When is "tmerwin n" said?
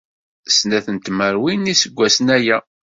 0.99-1.69